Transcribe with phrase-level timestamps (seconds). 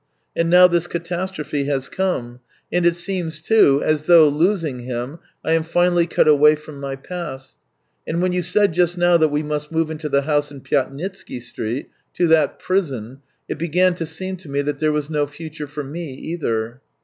[0.35, 2.39] And now this catastrophe has come,
[2.71, 6.95] and it seems, too, as though, losing him, I am finally cut away from my
[6.95, 7.57] past.
[8.07, 11.39] And when you said just now that we must move into the house in Pyatnitsky
[11.39, 15.67] Street, to that prison, it began to seem to me that there was no future
[15.67, 16.81] for me either."